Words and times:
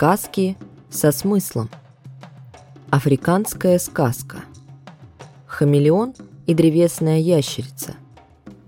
Сказки 0.00 0.56
со 0.88 1.12
смыслом. 1.12 1.68
Африканская 2.88 3.78
сказка. 3.78 4.38
Хамелеон 5.46 6.14
и 6.46 6.54
древесная 6.54 7.18
ящерица. 7.18 7.96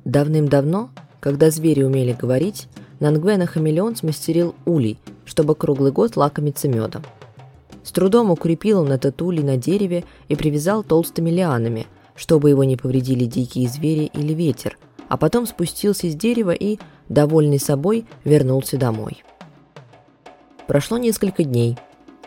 Давным-давно, 0.05 0.91
когда 1.21 1.51
звери 1.51 1.85
умели 1.85 2.13
говорить, 2.13 2.69
Нангвена 3.01 3.47
хамелеон 3.47 3.97
смастерил 3.97 4.55
улей, 4.67 4.99
чтобы 5.25 5.55
круглый 5.55 5.91
год 5.91 6.17
лакомиться 6.17 6.69
медом. 6.69 7.03
С 7.83 7.93
трудом 7.93 8.31
укрепил 8.31 8.81
он 8.81 8.93
этот 8.93 9.23
улей 9.23 9.43
на 9.43 9.57
дереве 9.57 10.05
и 10.29 10.37
привязал 10.37 10.85
толстыми 10.85 11.31
лианами, 11.31 11.87
чтобы 12.15 12.51
его 12.51 12.63
не 12.65 12.77
повредили 12.77 13.25
дикие 13.25 13.71
звери 13.71 14.11
или 14.13 14.35
ветер, 14.35 14.77
а 15.09 15.17
потом 15.17 15.47
спустился 15.47 16.11
с 16.11 16.15
дерева 16.15 16.53
и, 16.53 16.79
довольный 17.09 17.59
собой, 17.59 18.05
вернулся 18.23 18.77
домой. 18.77 19.23
Прошло 20.73 20.97
несколько 20.97 21.45
дней. 21.45 21.77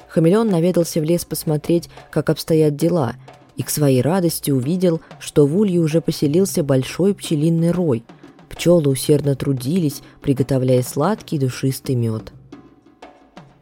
Хамелеон 0.07 0.49
наведался 0.49 0.99
в 0.99 1.03
лес 1.03 1.25
посмотреть, 1.25 1.89
как 2.11 2.29
обстоят 2.29 2.75
дела, 2.75 3.13
и 3.55 3.63
к 3.63 3.71
своей 3.71 4.03
радости 4.03 4.51
увидел, 4.51 5.01
что 5.19 5.47
в 5.47 5.57
улье 5.57 5.79
уже 5.79 5.99
поселился 5.99 6.63
большой 6.63 7.15
пчелиный 7.15 7.71
рой. 7.71 8.03
Пчелы 8.47 8.91
усердно 8.91 9.33
трудились, 9.33 10.03
приготовляя 10.21 10.83
сладкий 10.83 11.39
душистый 11.39 11.95
мед. 11.95 12.33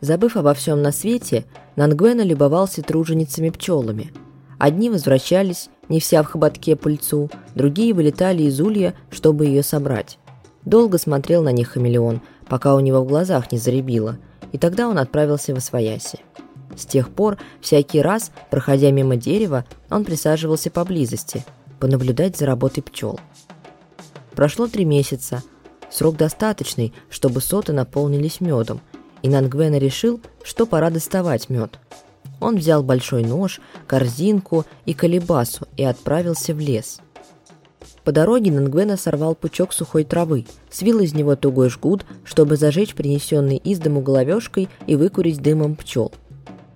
Забыв 0.01 0.35
обо 0.35 0.53
всем 0.53 0.81
на 0.81 0.91
свете, 0.91 1.45
Нангвена 1.77 2.23
любовался 2.23 2.81
труженицами-пчелами. 2.81 4.11
Одни 4.57 4.89
возвращались, 4.89 5.69
не 5.87 6.01
вся 6.01 6.21
в 6.23 6.25
хоботке 6.25 6.75
пыльцу, 6.75 7.29
другие 7.55 7.93
вылетали 7.93 8.43
из 8.43 8.59
улья, 8.59 8.95
чтобы 9.11 9.45
ее 9.45 9.63
собрать. 9.63 10.19
Долго 10.65 10.97
смотрел 10.97 11.41
на 11.41 11.53
них 11.53 11.69
хамелеон, 11.69 12.19
пока 12.49 12.75
у 12.75 12.81
него 12.81 12.99
в 12.99 13.07
глазах 13.07 13.49
не 13.53 13.57
заребило– 13.57 14.17
и 14.53 14.57
тогда 14.57 14.87
он 14.87 14.97
отправился 14.97 15.53
в 15.53 15.57
Освояси. 15.57 16.19
С 16.77 16.85
тех 16.85 17.09
пор, 17.09 17.37
всякий 17.59 18.01
раз, 18.01 18.31
проходя 18.49 18.91
мимо 18.91 19.17
дерева, 19.17 19.65
он 19.89 20.05
присаживался 20.05 20.71
поблизости, 20.71 21.43
понаблюдать 21.79 22.37
за 22.37 22.45
работой 22.45 22.81
пчел. 22.81 23.19
Прошло 24.35 24.67
три 24.67 24.85
месяца, 24.85 25.43
срок 25.91 26.15
достаточный, 26.15 26.93
чтобы 27.09 27.41
соты 27.41 27.73
наполнились 27.73 28.39
медом, 28.39 28.79
и 29.21 29.29
Нангвена 29.29 29.77
решил, 29.77 30.21
что 30.43 30.65
пора 30.65 30.89
доставать 30.89 31.49
мед. 31.49 31.79
Он 32.39 32.57
взял 32.57 32.83
большой 32.83 33.23
нож, 33.23 33.59
корзинку 33.87 34.65
и 34.85 34.93
колебасу 34.93 35.67
и 35.77 35.83
отправился 35.83 36.53
в 36.53 36.59
лес– 36.59 36.99
по 38.03 38.11
дороге 38.11 38.51
Нангвена 38.51 38.97
сорвал 38.97 39.35
пучок 39.35 39.73
сухой 39.73 40.03
травы, 40.03 40.45
свил 40.69 40.99
из 40.99 41.13
него 41.13 41.35
тугой 41.35 41.69
жгут, 41.69 42.05
чтобы 42.23 42.57
зажечь 42.57 42.95
принесенный 42.95 43.57
из 43.57 43.79
дому 43.79 44.01
головешкой 44.01 44.69
и 44.87 44.95
выкурить 44.95 45.41
дымом 45.41 45.75
пчел. 45.75 46.11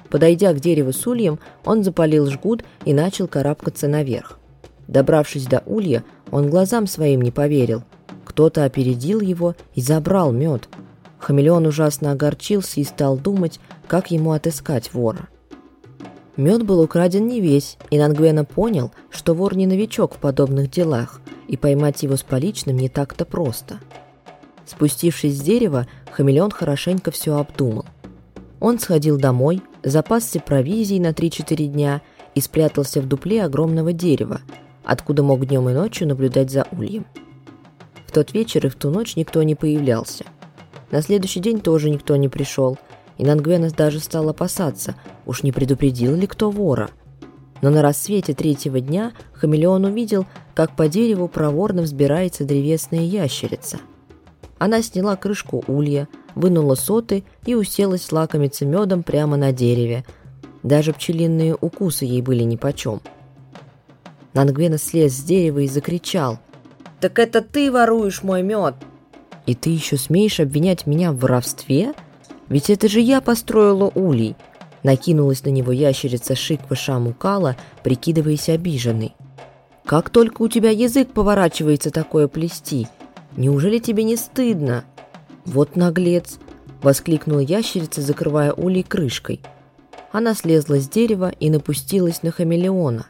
Подойдя 0.09 0.53
к 0.53 0.59
дереву 0.59 0.93
с 0.93 1.05
ульем, 1.05 1.39
он 1.65 1.83
запалил 1.83 2.27
жгут 2.27 2.63
и 2.85 2.93
начал 2.93 3.27
карабкаться 3.27 3.87
наверх. 3.87 4.39
Добравшись 4.87 5.47
до 5.47 5.63
улья, 5.65 6.03
он 6.31 6.49
глазам 6.49 6.87
своим 6.87 7.21
не 7.21 7.31
поверил. 7.31 7.83
Кто-то 8.23 8.63
опередил 8.63 9.19
его 9.19 9.55
и 9.73 9.81
забрал 9.81 10.31
мед. 10.31 10.69
Хамелеон 11.19 11.65
ужасно 11.65 12.11
огорчился 12.11 12.79
и 12.79 12.85
стал 12.85 13.17
думать, 13.17 13.59
как 13.87 14.11
ему 14.11 14.31
отыскать 14.31 14.93
вора. 14.93 15.27
Мед 16.37 16.63
был 16.63 16.81
украден 16.81 17.27
не 17.27 17.41
весь, 17.41 17.77
и 17.89 17.97
Нангвена 17.97 18.45
понял, 18.45 18.91
что 19.09 19.33
вор 19.33 19.57
не 19.57 19.65
новичок 19.65 20.13
в 20.13 20.17
подобных 20.19 20.69
делах, 20.69 21.19
и 21.47 21.57
поймать 21.57 22.03
его 22.03 22.15
с 22.15 22.21
поличным 22.21 22.77
не 22.77 22.89
так-то 22.89 23.25
просто. 23.25 23.79
Спустившись 24.65 25.37
с 25.37 25.41
дерева, 25.41 25.87
хамелеон 26.11 26.51
хорошенько 26.51 27.09
все 27.09 27.37
обдумал. 27.37 27.85
Он 28.59 28.79
сходил 28.79 29.17
домой, 29.17 29.63
запасся 29.83 30.39
провизией 30.39 30.99
на 30.99 31.11
3-4 31.11 31.65
дня 31.65 32.01
и 32.35 32.41
спрятался 32.41 33.01
в 33.01 33.07
дупле 33.07 33.43
огромного 33.43 33.91
дерева, 33.91 34.41
откуда 34.83 35.23
мог 35.23 35.43
днем 35.45 35.69
и 35.69 35.73
ночью 35.73 36.07
наблюдать 36.07 36.51
за 36.51 36.67
ульем. 36.71 37.05
В 38.05 38.11
тот 38.11 38.33
вечер 38.33 38.65
и 38.67 38.69
в 38.69 38.75
ту 38.75 38.91
ночь 38.91 39.15
никто 39.15 39.41
не 39.41 39.55
появлялся. 39.55 40.25
На 40.91 41.01
следующий 41.01 41.39
день 41.39 41.61
тоже 41.61 41.89
никто 41.89 42.15
не 42.15 42.29
пришел, 42.29 42.77
и 43.17 43.25
Нангвенес 43.25 43.73
даже 43.73 43.99
стал 43.99 44.29
опасаться, 44.29 44.95
уж 45.25 45.43
не 45.43 45.51
предупредил 45.51 46.15
ли 46.15 46.27
кто 46.27 46.49
вора. 46.49 46.89
Но 47.61 47.69
на 47.69 47.81
рассвете 47.81 48.33
третьего 48.33 48.79
дня 48.79 49.13
хамелеон 49.33 49.85
увидел, 49.85 50.25
как 50.53 50.75
по 50.75 50.87
дереву 50.87 51.27
проворно 51.27 51.81
взбирается 51.81 52.43
древесная 52.45 53.01
ящерица. 53.01 53.79
Она 54.59 54.81
сняла 54.81 55.15
крышку 55.15 55.63
улья, 55.67 56.07
вынула 56.35 56.75
соты 56.75 57.23
и 57.45 57.55
уселась 57.55 58.11
лакомиться 58.11 58.65
медом 58.65 59.03
прямо 59.03 59.37
на 59.37 59.51
дереве. 59.51 60.05
Даже 60.63 60.93
пчелиные 60.93 61.55
укусы 61.59 62.05
ей 62.05 62.21
были 62.21 62.43
нипочем. 62.43 63.01
Нангвена 64.33 64.77
слез 64.77 65.13
с 65.13 65.23
дерева 65.23 65.59
и 65.59 65.67
закричал. 65.67 66.39
«Так 66.99 67.19
это 67.19 67.41
ты 67.41 67.71
воруешь 67.71 68.23
мой 68.23 68.43
мед!» 68.43 68.75
«И 69.45 69.55
ты 69.55 69.69
еще 69.69 69.97
смеешь 69.97 70.39
обвинять 70.39 70.85
меня 70.85 71.11
в 71.11 71.19
воровстве?» 71.19 71.93
Ведь 72.49 72.69
это 72.69 72.87
же 72.87 72.99
я 72.99 73.21
построила 73.21 73.91
улей!» 73.93 74.35
Накинулась 74.83 75.43
на 75.43 75.49
него 75.49 75.71
ящерица 75.71 76.35
Шиква 76.35 76.75
Шамукала, 76.75 77.55
прикидываясь 77.83 78.49
обиженной. 78.49 79.15
«Как 79.85 80.09
только 80.09 80.41
у 80.41 80.47
тебя 80.47 80.69
язык 80.69 81.11
поворачивается 81.11 81.91
такое 81.91 82.27
плести! 82.27 82.87
Неужели 83.35 83.79
тебе 83.79 84.03
не 84.03 84.15
стыдно?» 84.15 84.85
«Вот 85.45 85.75
наглец!»— 85.75 86.39
воскликнула 86.81 87.39
ящерица, 87.39 88.01
закрывая 88.01 88.53
улей 88.53 88.83
крышкой. 88.83 89.41
Она 90.11 90.33
слезла 90.33 90.79
с 90.79 90.87
дерева 90.87 91.31
и 91.39 91.49
напустилась 91.49 92.23
на 92.23 92.31
хамелеона. 92.31 93.05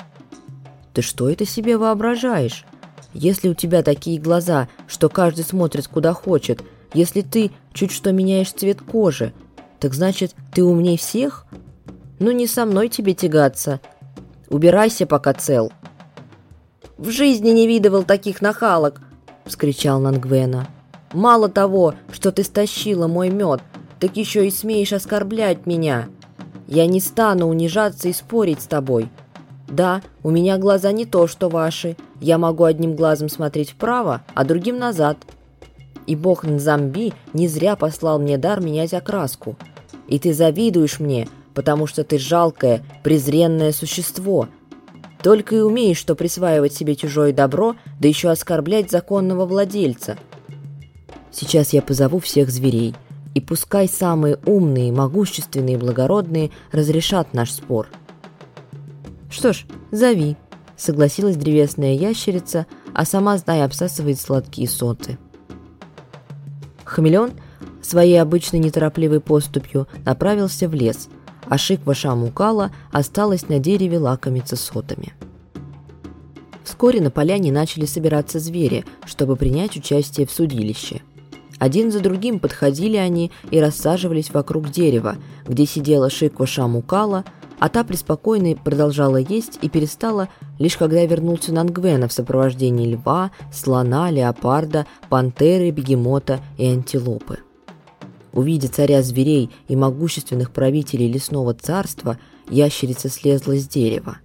«Ты 0.93 1.01
что 1.01 1.29
это 1.29 1.45
себе 1.45 1.77
воображаешь? 1.77 2.65
Если 3.13 3.49
у 3.49 3.53
тебя 3.53 3.83
такие 3.83 4.19
глаза, 4.19 4.67
что 4.87 5.09
каждый 5.09 5.43
смотрит 5.43 5.87
куда 5.87 6.13
хочет, 6.13 6.61
если 6.93 7.21
ты 7.21 7.51
чуть 7.73 7.91
что 7.91 8.11
меняешь 8.11 8.51
цвет 8.51 8.81
кожи, 8.81 9.33
так 9.79 9.93
значит, 9.93 10.35
ты 10.53 10.63
умней 10.63 10.97
всех? 10.97 11.45
Ну 12.19 12.31
не 12.31 12.47
со 12.47 12.65
мной 12.65 12.89
тебе 12.89 13.13
тягаться. 13.13 13.79
Убирайся, 14.49 15.05
пока 15.05 15.33
цел. 15.33 15.71
В 16.97 17.11
жизни 17.11 17.51
не 17.51 17.67
видывал 17.67 18.03
таких 18.03 18.41
нахалок, 18.41 19.01
вскричал 19.45 19.99
Нангвена. 19.99 20.67
Мало 21.13 21.47
того, 21.47 21.93
что 22.11 22.31
ты 22.31 22.43
стащила 22.43 23.07
мой 23.07 23.29
мед, 23.29 23.61
так 23.99 24.17
еще 24.17 24.47
и 24.47 24.51
смеешь 24.51 24.93
оскорблять 24.93 25.65
меня. 25.65 26.09
Я 26.67 26.85
не 26.87 26.99
стану 26.99 27.47
унижаться 27.47 28.09
и 28.09 28.13
спорить 28.13 28.61
с 28.61 28.65
тобой. 28.67 29.09
Да, 29.67 30.01
у 30.23 30.31
меня 30.31 30.57
глаза 30.57 30.91
не 30.91 31.05
то, 31.05 31.27
что 31.27 31.49
ваши. 31.49 31.95
Я 32.19 32.37
могу 32.37 32.63
одним 32.63 32.95
глазом 32.95 33.29
смотреть 33.29 33.71
вправо, 33.71 34.23
а 34.33 34.43
другим 34.43 34.79
назад 34.79 35.17
и 36.07 36.16
бог 36.16 36.44
Нзамби 36.44 37.13
не 37.34 37.47
зря 37.47 37.75
послал 37.75 38.18
мне 38.18 38.38
дар 38.38 38.62
менять 38.62 38.94
окраску. 38.94 39.57
И 40.07 40.18
ты 40.18 40.34
завидуешь 40.34 41.00
мне, 41.00 41.28
потому 41.53 41.85
что 41.85 42.03
ты 42.03 42.18
жалкое, 42.18 42.84
презренное 43.03 43.73
существо. 43.73 44.47
Только 45.22 45.57
и 45.57 45.59
умеешь, 45.59 45.97
что 45.97 46.16
присваивать 46.16 46.73
себе 46.73 46.96
чужое 46.96 47.34
добро, 47.34 47.75
да 48.00 48.07
еще 48.07 48.29
оскорблять 48.29 48.90
законного 48.90 49.46
владельца. 49.46 50.17
Сейчас 51.31 51.73
я 51.73 51.81
позову 51.81 52.19
всех 52.19 52.50
зверей, 52.50 52.96
и 53.35 53.41
пускай 53.41 53.88
самые 53.88 54.40
умные, 54.46 54.91
могущественные 54.91 55.76
и 55.76 55.79
благородные 55.79 56.52
разрешат 56.72 57.34
наш 57.34 57.52
спор. 57.52 57.90
Что 59.29 59.53
ж, 59.53 59.66
зови, 59.91 60.37
согласилась 60.78 61.35
древесная 61.35 61.93
ящерица, 61.93 62.66
а 62.93 63.03
сама, 63.03 63.37
зная, 63.37 63.66
обсасывает 63.66 64.20
сладкие 64.20 64.70
соты. 64.70 65.17
Хамелеон 66.97 67.34
своей 67.84 68.20
обычной 68.20 68.58
неторопливой 68.58 69.20
поступью 69.20 69.88
направился 70.03 70.67
в 70.67 70.73
лес, 70.73 71.09
а 71.46 71.59
Шиква 71.59 71.94
Шамукала 71.94 72.72
осталась 72.91 73.49
на 73.49 73.59
дереве 73.59 73.99
лакомиться 73.99 74.55
сотами. 74.55 75.14
Вскоре 76.64 76.99
на 76.99 77.11
поляне 77.11 77.52
начали 77.52 77.85
собираться 77.85 78.40
звери, 78.40 78.84
чтобы 79.05 79.35
принять 79.35 79.78
участие 79.78 80.26
в 80.26 80.32
судилище. 80.32 81.03
Один 81.59 81.91
за 81.91 81.99
другим 81.99 82.40
подходили 82.40 82.97
они 82.97 83.32
и 83.52 83.61
рассаживались 83.61 84.32
вокруг 84.32 84.72
дерева, 84.72 85.17
где 85.46 85.67
сидела 85.67 86.09
Шиква 86.09 86.47
Шамукала, 86.47 87.26
а 87.59 87.69
та 87.69 87.83
преспокойно 87.83 88.55
продолжала 88.55 89.17
есть 89.17 89.59
и 89.61 89.69
перестала, 89.69 90.29
лишь 90.59 90.77
когда 90.77 91.03
вернулся 91.05 91.53
Нангвена 91.53 92.07
в 92.07 92.13
сопровождении 92.13 92.93
льва, 92.93 93.31
слона, 93.51 94.11
леопарда, 94.11 94.85
пантеры, 95.09 95.71
бегемота 95.71 96.39
и 96.57 96.65
антилопы. 96.67 97.39
Увидя 98.33 98.67
царя 98.67 99.01
зверей 99.01 99.49
и 99.67 99.75
могущественных 99.75 100.51
правителей 100.51 101.11
лесного 101.11 101.53
царства, 101.55 102.19
ящерица 102.49 103.09
слезла 103.09 103.57
с 103.57 103.67
дерева. 103.67 104.17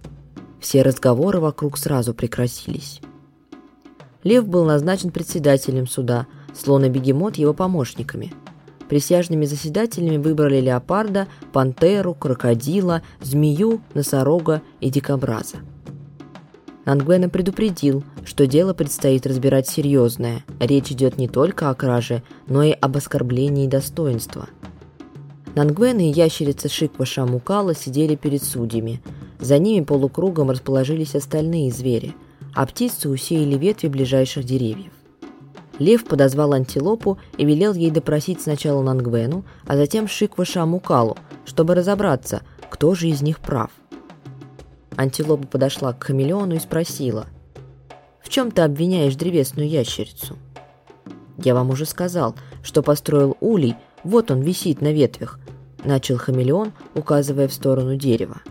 Все 0.59 0.83
разговоры 0.83 1.39
вокруг 1.39 1.77
сразу 1.77 2.13
прекратились. 2.13 3.01
Лев 4.23 4.47
был 4.47 4.63
назначен 4.65 5.09
председателем 5.09 5.87
суда, 5.87 6.27
слон 6.53 6.85
и 6.85 6.89
бегемот 6.89 7.35
его 7.35 7.53
помощниками– 7.53 8.33
присяжными 8.93 9.47
заседателями 9.47 10.17
выбрали 10.17 10.61
леопарда, 10.61 11.27
пантеру, 11.51 12.13
крокодила, 12.13 13.01
змею, 13.21 13.81
носорога 13.95 14.61
и 14.81 14.91
дикобраза. 14.91 15.57
Нангвена 16.85 17.27
предупредил, 17.27 18.03
что 18.23 18.45
дело 18.45 18.75
предстоит 18.75 19.25
разбирать 19.25 19.67
серьезное. 19.67 20.43
Речь 20.59 20.91
идет 20.91 21.17
не 21.17 21.27
только 21.27 21.71
о 21.71 21.73
краже, 21.73 22.21
но 22.45 22.61
и 22.61 22.69
об 22.69 22.95
оскорблении 22.95 23.65
достоинства. 23.65 24.47
Нангвена 25.55 26.07
и 26.07 26.13
ящерица 26.13 26.69
Шиква 26.69 27.07
Шамукала 27.07 27.73
сидели 27.73 28.13
перед 28.13 28.43
судьями. 28.43 29.01
За 29.39 29.57
ними 29.57 29.83
полукругом 29.83 30.51
расположились 30.51 31.15
остальные 31.15 31.71
звери, 31.71 32.13
а 32.53 32.67
птицы 32.67 33.09
усеяли 33.09 33.57
ветви 33.57 33.87
ближайших 33.87 34.43
деревьев. 34.43 34.91
Лев 35.79 36.05
подозвал 36.05 36.53
антилопу 36.53 37.17
и 37.37 37.45
велел 37.45 37.73
ей 37.73 37.89
допросить 37.89 38.41
сначала 38.41 38.81
Нангвену, 38.81 39.43
а 39.65 39.75
затем 39.75 40.07
Шиква 40.07 40.45
Шамукалу, 40.45 41.17
чтобы 41.45 41.75
разобраться, 41.75 42.41
кто 42.69 42.93
же 42.93 43.07
из 43.07 43.21
них 43.21 43.39
прав. 43.39 43.71
Антилопа 44.95 45.47
подошла 45.47 45.93
к 45.93 46.03
хамелеону 46.03 46.55
и 46.55 46.59
спросила, 46.59 47.27
«В 48.21 48.29
чем 48.29 48.51
ты 48.51 48.61
обвиняешь 48.61 49.15
древесную 49.15 49.67
ящерицу?» 49.67 50.37
«Я 51.43 51.55
вам 51.55 51.71
уже 51.71 51.85
сказал, 51.85 52.35
что 52.61 52.83
построил 52.83 53.35
улей, 53.39 53.75
вот 54.03 54.29
он 54.29 54.41
висит 54.41 54.81
на 54.81 54.93
ветвях», 54.93 55.39
начал 55.83 56.17
хамелеон, 56.17 56.73
указывая 56.95 57.47
в 57.47 57.53
сторону 57.53 57.95
дерева. 57.95 58.41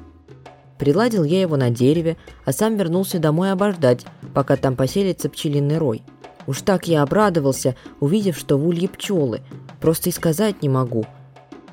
Приладил 0.78 1.22
я 1.22 1.40
его 1.40 1.56
на 1.56 1.70
дереве, 1.70 2.16
а 2.44 2.52
сам 2.52 2.76
вернулся 2.76 3.20
домой 3.20 3.52
обождать, 3.52 4.04
пока 4.34 4.56
там 4.56 4.74
поселится 4.74 5.28
пчелиный 5.28 5.78
рой. 5.78 6.02
Уж 6.46 6.62
так 6.62 6.88
я 6.88 7.02
обрадовался, 7.02 7.76
увидев, 8.00 8.36
что 8.36 8.56
в 8.56 8.66
улье 8.66 8.88
пчелы. 8.88 9.42
Просто 9.80 10.10
и 10.10 10.12
сказать 10.12 10.62
не 10.62 10.68
могу– 10.68 11.06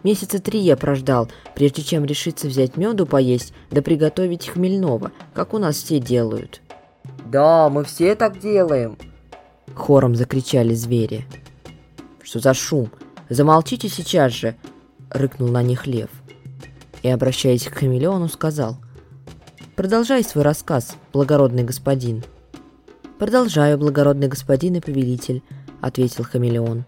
Месяца 0.04 0.39
три 0.39 0.60
я 0.60 0.77
прождал, 0.77 1.30
прежде 1.56 1.81
чем 1.81 2.06
решиться 2.06 2.48
взять 2.48 2.77
меду 2.77 3.06
поесть, 3.06 3.54
да 3.69 3.81
приготовить 3.81 4.48
хмельного, 4.48 5.12
как 5.33 5.54
у 5.54 5.57
нас 5.57 5.75
все 5.75 6.00
делают. 6.00 6.62
«Да, 7.25 7.69
мы 7.69 7.83
все 7.83 8.16
так 8.16 8.39
делаем!» 8.39 8.98
Хором 9.75 10.16
закричали 10.16 10.74
звери. 10.74 11.25
«Что 12.24 12.39
за 12.39 12.54
шум? 12.54 12.92
Замолчите 13.30 13.89
сейчас 13.89 14.31
же!» 14.31 14.56
Рыкнул 15.10 15.50
на 15.50 15.63
них 15.63 15.86
лев. 15.86 16.10
И, 17.04 17.10
обращаясь 17.10 17.66
к 17.66 17.75
хамелеону, 17.75 18.30
сказал. 18.30 18.77
«Продолжай 19.75 20.24
свой 20.24 20.44
рассказ, 20.44 20.95
благородный 21.13 21.63
господин». 21.63 22.24
«Продолжаю, 23.19 23.77
благородный 23.77 24.30
господин 24.30 24.75
и 24.75 24.80
повелитель»,— 24.80 25.44
ответил 25.81 26.24
хамелеон. 26.24 26.86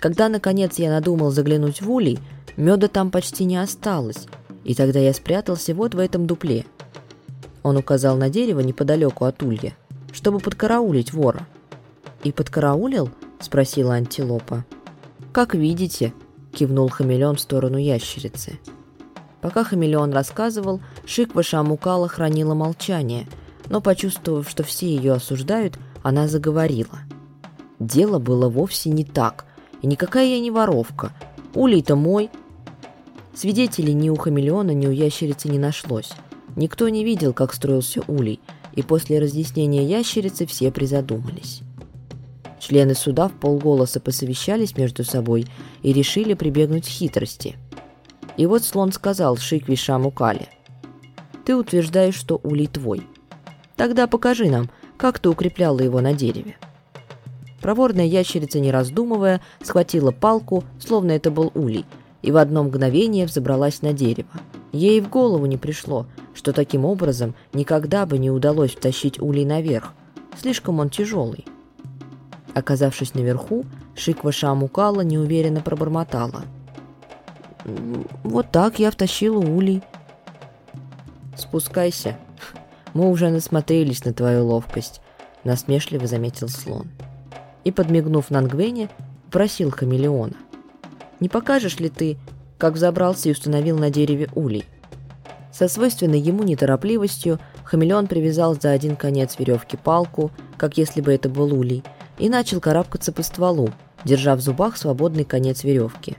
Когда, 0.00 0.28
наконец, 0.28 0.80
я 0.80 0.90
надумал 0.90 1.30
заглянуть 1.30 1.80
в 1.80 1.88
улей, 1.92 2.18
меда 2.56 2.88
там 2.88 3.12
почти 3.12 3.44
не 3.44 3.56
осталось, 3.56 4.26
и 4.64 4.74
тогда 4.74 4.98
я 4.98 5.14
спрятался 5.14 5.72
вот 5.72 5.94
в 5.94 6.00
этом 6.00 6.26
дупле. 6.26 6.66
Он 7.62 7.76
указал 7.76 8.16
на 8.16 8.30
дерево 8.30 8.60
неподалеку 8.60 9.26
от 9.26 9.44
улья, 9.44 9.74
чтобы 10.12 10.40
подкараулить 10.40 11.12
вора. 11.12 11.46
«И 12.24 12.32
подкараулил?»– 12.32 13.10
спросила 13.40 13.94
антилопа. 13.94 14.64
«Как 15.30 15.54
видите»,– 15.54 16.12
кивнул 16.52 16.88
хамелеон 16.88 17.36
в 17.36 17.40
сторону 17.40 17.78
ящерицы. 17.78 18.58
Пока 19.40 19.62
хамелеон 19.62 20.12
рассказывал, 20.12 20.80
Шиква 21.06 21.44
Шамукала 21.44 22.08
хранила 22.08 22.54
молчание, 22.54 23.28
но, 23.68 23.80
почувствовав, 23.80 24.48
что 24.48 24.62
все 24.62 24.86
ее 24.86 25.12
осуждают, 25.12 25.78
она 26.02 26.28
заговорила. 26.28 27.00
Дело 27.78 28.18
было 28.18 28.48
вовсе 28.48 28.90
не 28.90 29.04
так– 29.04 29.46
и 29.84 29.86
никакая 29.86 30.24
я 30.24 30.40
не 30.40 30.50
воровка. 30.50 31.12
Улей-то 31.54 31.94
мой. 31.94 32.30
Свидетелей 33.34 33.92
ни 33.92 34.08
у 34.08 34.16
хамелеона, 34.16 34.70
ни 34.70 34.86
у 34.86 34.90
ящерицы 34.90 35.50
не 35.50 35.58
нашлось. 35.58 36.10
Никто 36.56 36.88
не 36.88 37.04
видел, 37.04 37.34
как 37.34 37.52
строился 37.52 38.00
улей, 38.08 38.40
и 38.72 38.82
после 38.82 39.18
разъяснения 39.18 39.84
ящерицы 39.84 40.46
все 40.46 40.72
призадумались. 40.72 41.60
Члены 42.58 42.94
суда 42.94 43.28
в 43.28 43.32
полголоса 43.32 44.00
посовещались 44.00 44.74
между 44.78 45.04
собой 45.04 45.44
и 45.82 45.92
решили 45.92 46.32
прибегнуть 46.32 46.86
к 46.86 46.90
хитрости. 46.90 47.56
И 48.38 48.46
вот 48.46 48.64
слон 48.64 48.90
сказал 48.90 49.36
Шикви 49.36 49.76
Шамукале, 49.76 50.48
«Ты 51.44 51.54
утверждаешь, 51.54 52.14
что 52.14 52.40
улей 52.42 52.68
твой. 52.68 53.02
Тогда 53.76 54.06
покажи 54.06 54.50
нам, 54.50 54.70
как 54.96 55.18
ты 55.18 55.28
укрепляла 55.28 55.80
его 55.80 56.00
на 56.00 56.12
дереве». 56.12 56.56
Проворная 57.60 58.04
ящерица, 58.04 58.60
не 58.60 58.70
раздумывая, 58.70 59.40
схватила 59.62 60.10
палку, 60.10 60.64
словно 60.78 61.12
это 61.12 61.30
был 61.30 61.50
улей, 61.54 61.86
и 62.20 62.30
в 62.30 62.36
одно 62.36 62.62
мгновение 62.62 63.24
взобралась 63.24 63.80
на 63.80 63.94
дерево. 63.94 64.28
Ей 64.72 65.00
в 65.00 65.08
голову 65.08 65.46
не 65.46 65.56
пришло, 65.56 66.06
что 66.34 66.52
таким 66.52 66.84
образом 66.84 67.34
никогда 67.54 68.04
бы 68.04 68.18
не 68.18 68.30
удалось 68.30 68.72
втащить 68.72 69.18
улей 69.18 69.46
наверх. 69.46 69.94
Слишком 70.38 70.78
он 70.80 70.90
тяжелый. 70.90 71.46
Оказавшись 72.54 73.14
наверху, 73.14 73.64
Шиква 73.94 74.30
Шамукала 74.30 75.00
неуверенно 75.00 75.60
пробормотала. 75.60 76.42
«Вот 78.22 78.50
так 78.50 78.78
я 78.78 78.90
втащила 78.90 79.38
улей». 79.38 79.82
«Спускайся. 81.36 82.18
Мы 82.94 83.10
уже 83.10 83.28
насмотрелись 83.28 84.04
на 84.04 84.12
твою 84.12 84.46
ловкость»,— 84.46 85.00
насмешливо 85.44 86.06
заметил 86.06 86.48
слон 86.48 86.88
и, 87.64 87.70
подмигнув 87.72 88.30
Нангвене, 88.30 88.88
просил 89.30 89.70
хамелеона. 89.70 90.36
«Не 91.20 91.28
покажешь 91.28 91.80
ли 91.80 91.88
ты, 91.88 92.16
как 92.58 92.74
взобрался 92.74 93.28
и 93.28 93.32
установил 93.32 93.78
на 93.78 93.90
дереве 93.90 94.28
улей?» 94.34 94.64
Со 95.52 95.68
свойственной 95.68 96.18
ему 96.18 96.42
неторопливостью 96.42 97.38
хамелеон 97.64 98.06
привязал 98.06 98.54
за 98.60 98.70
один 98.70 98.96
конец 98.96 99.38
веревки 99.38 99.76
палку, 99.76 100.30
как 100.56 100.76
если 100.78 101.00
бы 101.00 101.12
это 101.12 101.28
был 101.28 101.54
улей, 101.54 101.84
и 102.18 102.28
начал 102.28 102.60
карабкаться 102.60 103.12
по 103.12 103.22
стволу, 103.22 103.70
держа 104.04 104.34
в 104.34 104.40
зубах 104.40 104.76
свободный 104.76 105.24
конец 105.24 105.62
веревки. 105.62 106.16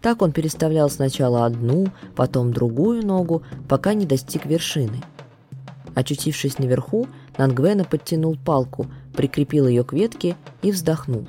Так 0.00 0.22
он 0.22 0.32
переставлял 0.32 0.88
сначала 0.88 1.44
одну, 1.44 1.88
потом 2.16 2.52
другую 2.52 3.04
ногу, 3.04 3.42
пока 3.68 3.94
не 3.94 4.06
достиг 4.06 4.46
вершины. 4.46 5.02
Очутившись 5.94 6.58
наверху, 6.58 7.08
Нангвена 7.36 7.84
подтянул 7.84 8.36
палку, 8.36 8.86
прикрепил 9.14 9.66
ее 9.66 9.84
к 9.84 9.92
ветке 9.92 10.36
и 10.62 10.70
вздохнул. 10.70 11.26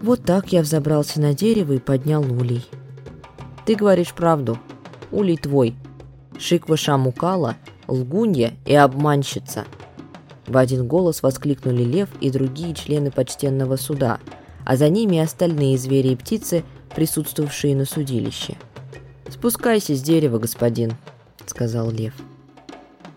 Вот 0.00 0.24
так 0.24 0.52
я 0.52 0.62
взобрался 0.62 1.20
на 1.20 1.34
дерево 1.34 1.72
и 1.72 1.78
поднял 1.78 2.22
улей. 2.22 2.64
Ты 3.64 3.74
говоришь 3.74 4.12
правду. 4.12 4.58
Улей 5.10 5.36
твой. 5.36 5.74
Шиква 6.38 6.76
Шамукала, 6.76 7.56
лгунья 7.88 8.52
и 8.64 8.74
обманщица. 8.74 9.64
В 10.46 10.56
один 10.56 10.86
голос 10.86 11.22
воскликнули 11.22 11.82
лев 11.82 12.08
и 12.20 12.30
другие 12.30 12.74
члены 12.74 13.10
почтенного 13.10 13.76
суда, 13.76 14.20
а 14.64 14.76
за 14.76 14.88
ними 14.88 15.18
остальные 15.18 15.78
звери 15.78 16.08
и 16.08 16.16
птицы, 16.16 16.62
присутствовавшие 16.94 17.74
на 17.74 17.84
судилище. 17.84 18.56
«Спускайся 19.28 19.96
с 19.96 20.02
дерева, 20.02 20.38
господин»,— 20.38 20.92
сказал 21.46 21.90
лев. 21.90 22.14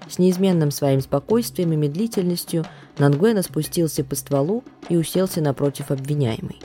С 0.09 0.17
неизменным 0.17 0.71
своим 0.71 1.01
спокойствием 1.01 1.71
и 1.71 1.75
медлительностью 1.75 2.65
Нангуэна 2.97 3.43
спустился 3.43 4.03
по 4.03 4.15
стволу 4.15 4.63
и 4.89 4.97
уселся 4.97 5.39
напротив 5.39 5.91
обвиняемой. 5.91 6.59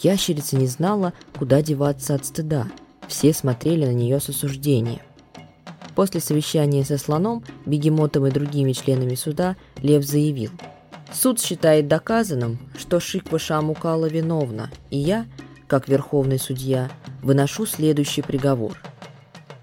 Ящерица 0.00 0.56
не 0.56 0.66
знала, 0.66 1.14
куда 1.36 1.62
деваться 1.62 2.14
от 2.14 2.26
стыда. 2.26 2.68
Все 3.08 3.32
смотрели 3.32 3.86
на 3.86 3.92
нее 3.92 4.20
с 4.20 4.28
осуждением. 4.28 5.00
После 5.94 6.20
совещания 6.20 6.84
со 6.84 6.98
слоном, 6.98 7.42
бегемотом 7.64 8.26
и 8.26 8.30
другими 8.30 8.72
членами 8.72 9.14
суда 9.14 9.56
Лев 9.82 10.04
заявил. 10.04 10.50
«Суд 11.10 11.40
считает 11.40 11.88
доказанным, 11.88 12.58
что 12.76 13.00
Шиква 13.00 13.38
Шамукала 13.38 14.06
виновна, 14.06 14.70
и 14.90 14.98
я, 14.98 15.26
как 15.66 15.88
верховный 15.88 16.38
судья, 16.38 16.90
выношу 17.22 17.64
следующий 17.64 18.20
приговор. 18.20 18.78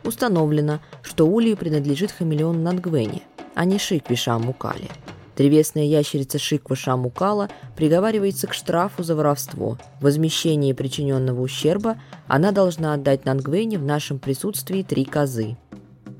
Установлено, 0.05 0.79
что 1.01 1.25
улей 1.25 1.55
принадлежит 1.55 2.11
хамелеону 2.11 2.61
Нангвене, 2.61 3.23
а 3.55 3.65
не 3.65 3.79
Шикве 3.79 4.15
Шамукале. 4.15 4.89
Древесная 5.35 5.83
ящерица 5.83 6.39
Шиква 6.39 6.75
Шамукала 6.75 7.49
приговаривается 7.75 8.47
к 8.47 8.53
штрафу 8.53 9.03
за 9.03 9.15
воровство. 9.15 9.77
Возмещение 9.99 10.73
причиненного 10.73 11.41
ущерба 11.41 11.97
она 12.27 12.51
должна 12.51 12.93
отдать 12.93 13.25
Нангвене 13.25 13.77
в 13.77 13.83
нашем 13.83 14.19
присутствии 14.19 14.83
три 14.83 15.03
козы. 15.03 15.57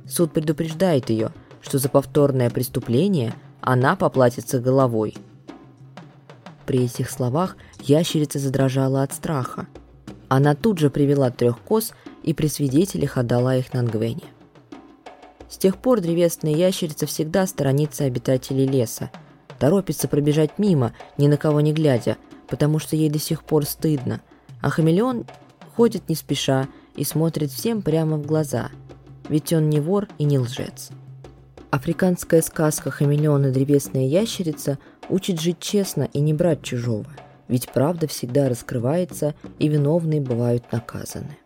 Суд 0.07 0.33
предупреждает 0.33 1.09
ее, 1.09 1.31
что 1.61 1.77
за 1.77 1.87
повторное 1.87 2.49
преступление 2.49 3.33
она 3.61 3.95
поплатится 3.95 4.59
головой. 4.59 5.15
При 6.65 6.85
этих 6.85 7.09
словах 7.09 7.55
ящерица 7.79 8.39
задрожала 8.39 9.03
от 9.03 9.13
страха. 9.13 9.67
Она 10.27 10.55
тут 10.55 10.79
же 10.79 10.89
привела 10.89 11.29
трех 11.29 11.59
коз 11.59 11.93
и 12.25 12.33
при 12.33 12.47
свидетелях 12.47 13.17
отдала 13.17 13.55
их 13.55 13.71
Нангвене. 13.73 14.23
С 15.47 15.57
тех 15.57 15.77
пор 15.77 16.01
древесная 16.01 16.53
ящерица 16.53 17.05
всегда 17.05 17.45
сторонится 17.45 18.03
обитателей 18.03 18.65
леса, 18.65 19.11
торопится 19.59 20.07
пробежать 20.07 20.57
мимо, 20.57 20.93
ни 21.17 21.27
на 21.27 21.37
кого 21.37 21.61
не 21.61 21.71
глядя, 21.71 22.17
потому 22.47 22.79
что 22.79 22.95
ей 22.95 23.09
до 23.11 23.19
сих 23.19 23.43
пор 23.43 23.65
стыдно, 23.65 24.21
а 24.59 24.71
хамелеон 24.71 25.25
ходит 25.75 26.09
не 26.09 26.15
спеша 26.15 26.67
и 26.95 27.03
смотрит 27.03 27.51
всем 27.51 27.83
прямо 27.83 28.17
в 28.17 28.25
глаза, 28.25 28.69
ведь 29.29 29.53
он 29.53 29.69
не 29.69 29.79
вор 29.79 30.07
и 30.17 30.23
не 30.23 30.39
лжец. 30.39 30.89
Африканская 31.69 32.41
сказка 32.41 32.89
«Хамелеон 32.89 33.47
и 33.47 33.51
древесная 33.51 34.07
ящерица» 34.07 34.79
учит 35.09 35.39
жить 35.39 35.59
честно 35.59 36.09
и 36.11 36.21
не 36.21 36.33
брать 36.33 36.63
чужого, 36.63 37.05
ведь 37.47 37.69
правда 37.71 38.07
всегда 38.07 38.49
раскрывается 38.49 39.35
и 39.59 39.67
виновные 39.67 40.21
бывают 40.21 40.71
наказаны. 40.71 41.37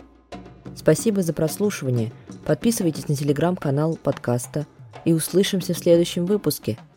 Спасибо 0.79 1.21
за 1.21 1.33
прослушивание. 1.33 2.13
Подписывайтесь 2.45 3.09
на 3.09 3.15
телеграм-канал 3.15 3.99
подкаста 4.01 4.65
и 5.03 5.11
услышимся 5.11 5.73
в 5.73 5.77
следующем 5.77 6.25
выпуске– 6.25 6.77